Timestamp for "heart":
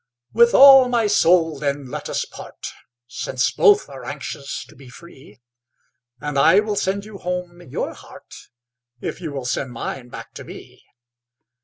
7.93-8.33